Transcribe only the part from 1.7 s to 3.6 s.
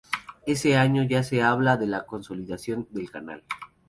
de la consolidación del canal.